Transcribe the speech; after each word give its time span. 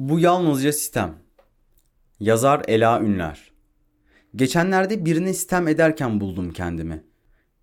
Bu 0.00 0.18
yalnızca 0.20 0.72
sistem. 0.72 1.14
Yazar 2.20 2.62
Ela 2.68 3.00
Ünler. 3.00 3.52
Geçenlerde 4.36 5.04
birine 5.04 5.34
sistem 5.34 5.68
ederken 5.68 6.20
buldum 6.20 6.52
kendimi. 6.52 7.04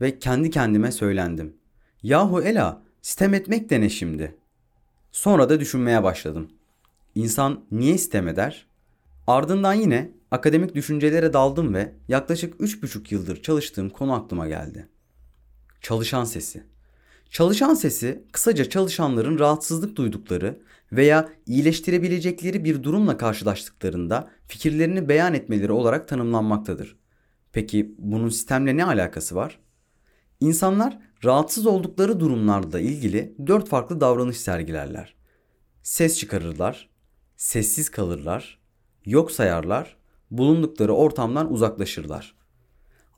Ve 0.00 0.18
kendi 0.18 0.50
kendime 0.50 0.92
söylendim. 0.92 1.56
Yahu 2.02 2.42
Ela, 2.42 2.82
sistem 3.02 3.34
etmek 3.34 3.70
de 3.70 3.80
ne 3.80 3.88
şimdi? 3.88 4.34
Sonra 5.10 5.48
da 5.48 5.60
düşünmeye 5.60 6.02
başladım. 6.02 6.50
İnsan 7.14 7.64
niye 7.70 7.98
sistem 7.98 8.28
eder? 8.28 8.66
Ardından 9.26 9.74
yine 9.74 10.10
akademik 10.30 10.74
düşüncelere 10.74 11.32
daldım 11.32 11.74
ve 11.74 11.92
yaklaşık 12.08 12.60
3,5 12.60 13.14
yıldır 13.14 13.42
çalıştığım 13.42 13.90
konu 13.90 14.12
aklıma 14.12 14.48
geldi. 14.48 14.88
Çalışan 15.80 16.24
sesi. 16.24 16.62
Çalışan 17.30 17.74
sesi 17.74 18.24
kısaca 18.32 18.70
çalışanların 18.70 19.38
rahatsızlık 19.38 19.96
duydukları 19.96 20.62
veya 20.92 21.28
iyileştirebilecekleri 21.46 22.64
bir 22.64 22.82
durumla 22.82 23.16
karşılaştıklarında 23.16 24.30
fikirlerini 24.46 25.08
beyan 25.08 25.34
etmeleri 25.34 25.72
olarak 25.72 26.08
tanımlanmaktadır. 26.08 26.96
Peki 27.52 27.94
bunun 27.98 28.28
sistemle 28.28 28.76
ne 28.76 28.84
alakası 28.84 29.34
var? 29.34 29.58
İnsanlar 30.40 30.98
rahatsız 31.24 31.66
oldukları 31.66 32.20
durumlarla 32.20 32.80
ilgili 32.80 33.34
dört 33.46 33.68
farklı 33.68 34.00
davranış 34.00 34.36
sergilerler. 34.36 35.14
Ses 35.82 36.18
çıkarırlar, 36.18 36.90
sessiz 37.36 37.88
kalırlar, 37.88 38.58
yok 39.04 39.32
sayarlar, 39.32 39.96
bulundukları 40.30 40.92
ortamdan 40.92 41.52
uzaklaşırlar. 41.52 42.34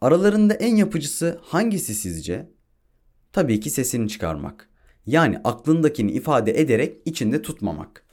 Aralarında 0.00 0.54
en 0.54 0.76
yapıcısı 0.76 1.40
hangisi 1.42 1.94
sizce? 1.94 2.50
Tabii 3.32 3.60
ki 3.60 3.70
sesini 3.70 4.08
çıkarmak. 4.08 4.68
Yani 5.06 5.38
aklındakini 5.44 6.12
ifade 6.12 6.60
ederek 6.60 6.96
içinde 7.04 7.42
tutmamak. 7.42 8.04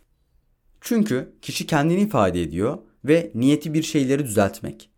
Çünkü 0.82 1.34
kişi 1.42 1.68
kendini 1.68 2.02
ifade 2.02 2.42
ediyor 2.42 2.78
ve 3.06 3.32
niyeti 3.36 3.74
bir 3.74 3.84
şeyleri 3.84 4.26
düzeltmek. 4.26 4.90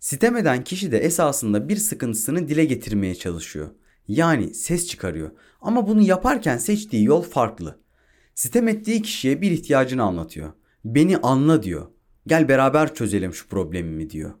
Sitem 0.00 0.36
eden 0.36 0.64
kişi 0.64 0.92
de 0.92 0.98
esasında 0.98 1.68
bir 1.68 1.76
sıkıntısını 1.76 2.48
dile 2.48 2.64
getirmeye 2.64 3.14
çalışıyor. 3.14 3.68
Yani 4.08 4.54
ses 4.54 4.86
çıkarıyor. 4.86 5.30
Ama 5.60 5.88
bunu 5.88 6.02
yaparken 6.02 6.58
seçtiği 6.58 7.04
yol 7.04 7.22
farklı. 7.22 7.78
Sitem 8.34 8.68
ettiği 8.68 9.02
kişiye 9.02 9.40
bir 9.40 9.50
ihtiyacını 9.50 10.02
anlatıyor. 10.02 10.52
Beni 10.84 11.16
anla 11.16 11.62
diyor. 11.62 11.86
Gel 12.26 12.48
beraber 12.48 12.94
çözelim 12.94 13.34
şu 13.34 13.48
problemimi 13.48 14.10
diyor. 14.10 14.32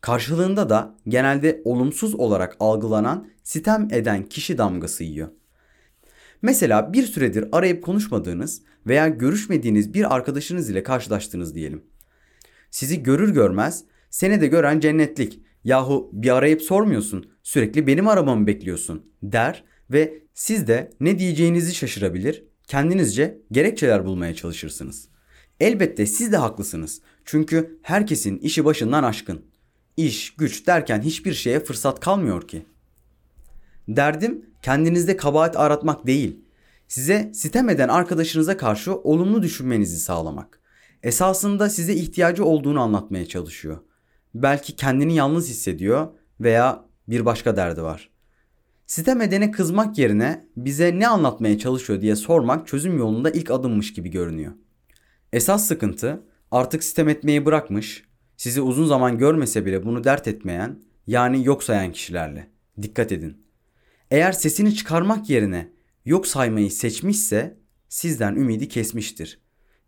Karşılığında 0.00 0.68
da 0.68 0.96
genelde 1.08 1.62
olumsuz 1.64 2.14
olarak 2.14 2.56
algılanan 2.60 3.28
sitem 3.42 3.88
eden 3.90 4.28
kişi 4.28 4.58
damgası 4.58 5.04
yiyor. 5.04 5.28
Mesela 6.42 6.92
bir 6.92 7.02
süredir 7.02 7.48
arayıp 7.52 7.84
konuşmadığınız 7.84 8.62
veya 8.86 9.08
görüşmediğiniz 9.08 9.94
bir 9.94 10.14
arkadaşınız 10.14 10.70
ile 10.70 10.82
karşılaştınız 10.82 11.54
diyelim. 11.54 11.84
Sizi 12.70 13.02
görür 13.02 13.34
görmez 13.34 13.84
seni 14.10 14.40
de 14.40 14.46
gören 14.46 14.80
cennetlik. 14.80 15.40
Yahu 15.64 16.10
bir 16.12 16.36
arayıp 16.36 16.62
sormuyorsun. 16.62 17.30
Sürekli 17.42 17.86
benim 17.86 18.08
aramamı 18.08 18.46
bekliyorsun 18.46 19.06
der 19.22 19.64
ve 19.90 20.22
siz 20.34 20.68
de 20.68 20.90
ne 21.00 21.18
diyeceğinizi 21.18 21.74
şaşırabilir. 21.74 22.44
Kendinizce 22.66 23.40
gerekçeler 23.52 24.06
bulmaya 24.06 24.34
çalışırsınız. 24.34 25.08
Elbette 25.60 26.06
siz 26.06 26.32
de 26.32 26.36
haklısınız. 26.36 27.00
Çünkü 27.24 27.78
herkesin 27.82 28.38
işi 28.38 28.64
başından 28.64 29.02
aşkın. 29.02 29.44
İş, 29.96 30.34
güç 30.34 30.66
derken 30.66 31.00
hiçbir 31.02 31.34
şeye 31.34 31.60
fırsat 31.60 32.00
kalmıyor 32.00 32.48
ki. 32.48 32.66
Derdim 33.96 34.46
kendinizde 34.62 35.16
kabahat 35.16 35.56
aratmak 35.56 36.06
değil. 36.06 36.40
Size 36.88 37.30
sitem 37.34 37.68
eden 37.68 37.88
arkadaşınıza 37.88 38.56
karşı 38.56 38.94
olumlu 38.94 39.42
düşünmenizi 39.42 39.98
sağlamak. 39.98 40.60
Esasında 41.02 41.70
size 41.70 41.94
ihtiyacı 41.94 42.44
olduğunu 42.44 42.80
anlatmaya 42.80 43.26
çalışıyor. 43.26 43.78
Belki 44.34 44.76
kendini 44.76 45.14
yalnız 45.14 45.48
hissediyor 45.48 46.08
veya 46.40 46.84
bir 47.08 47.24
başka 47.24 47.56
derdi 47.56 47.82
var. 47.82 48.10
Sitem 48.86 49.20
edene 49.20 49.50
kızmak 49.50 49.98
yerine 49.98 50.46
bize 50.56 50.98
ne 50.98 51.08
anlatmaya 51.08 51.58
çalışıyor 51.58 52.00
diye 52.00 52.16
sormak 52.16 52.66
çözüm 52.66 52.98
yolunda 52.98 53.30
ilk 53.30 53.50
adımmış 53.50 53.92
gibi 53.92 54.10
görünüyor. 54.10 54.52
Esas 55.32 55.66
sıkıntı 55.66 56.22
artık 56.50 56.84
sitem 56.84 57.08
etmeyi 57.08 57.46
bırakmış, 57.46 58.04
sizi 58.36 58.60
uzun 58.60 58.86
zaman 58.86 59.18
görmese 59.18 59.66
bile 59.66 59.84
bunu 59.84 60.04
dert 60.04 60.28
etmeyen 60.28 60.82
yani 61.06 61.44
yok 61.44 61.62
sayan 61.62 61.92
kişilerle. 61.92 62.50
Dikkat 62.82 63.12
edin. 63.12 63.49
Eğer 64.10 64.32
sesini 64.32 64.74
çıkarmak 64.74 65.30
yerine 65.30 65.72
yok 66.04 66.26
saymayı 66.26 66.70
seçmişse 66.70 67.58
sizden 67.88 68.34
ümidi 68.34 68.68
kesmiştir. 68.68 69.40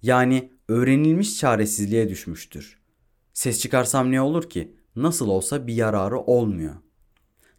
Yani 0.03 0.53
öğrenilmiş 0.69 1.39
çaresizliğe 1.39 2.09
düşmüştür. 2.09 2.79
Ses 3.33 3.61
çıkarsam 3.61 4.13
ne 4.13 4.21
olur 4.21 4.51
ki? 4.51 4.77
Nasıl 4.97 5.29
olsa 5.29 5.67
bir 5.67 5.75
yararı 5.75 6.19
olmuyor. 6.19 6.75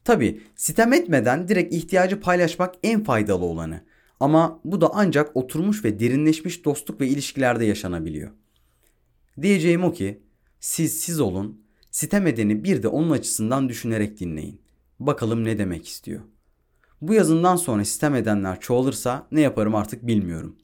Tabi 0.03 0.41
sitem 0.55 0.93
etmeden 0.93 1.47
direkt 1.47 1.73
ihtiyacı 1.73 2.19
paylaşmak 2.19 2.75
en 2.83 3.03
faydalı 3.03 3.45
olanı. 3.45 3.81
Ama 4.19 4.59
bu 4.65 4.81
da 4.81 4.91
ancak 4.93 5.37
oturmuş 5.37 5.85
ve 5.85 5.99
derinleşmiş 5.99 6.65
dostluk 6.65 7.01
ve 7.01 7.07
ilişkilerde 7.07 7.65
yaşanabiliyor. 7.65 8.31
Diyeceğim 9.41 9.83
o 9.83 9.91
ki 9.91 10.23
siz 10.59 10.99
siz 10.99 11.19
olun, 11.19 11.61
sitem 11.91 12.27
edeni 12.27 12.63
bir 12.63 12.83
de 12.83 12.87
onun 12.87 13.09
açısından 13.09 13.69
düşünerek 13.69 14.19
dinleyin. 14.19 14.61
Bakalım 14.99 15.43
ne 15.43 15.57
demek 15.57 15.87
istiyor. 15.87 16.21
Bu 17.03 17.13
yazından 17.13 17.55
sonra 17.55 17.85
sistem 17.85 18.15
edenler 18.15 18.59
çoğalırsa 18.59 19.27
ne 19.31 19.41
yaparım 19.41 19.75
artık 19.75 20.07
bilmiyorum. 20.07 20.55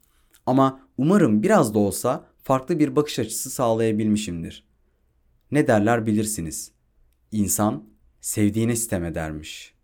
Ama 0.45 0.79
umarım 0.97 1.44
biraz 1.44 1.73
da 1.73 1.79
olsa 1.79 2.25
farklı 2.44 2.79
bir 2.79 2.95
bakış 2.95 3.19
açısı 3.19 3.50
sağlayabilmişimdir. 3.50 4.67
Ne 5.51 5.67
derler 5.67 6.05
bilirsiniz. 6.05 6.72
İnsan 7.31 7.83
sevdiğine 8.22 8.75
sitem 8.75 9.05
edermiş.'' 9.05 9.78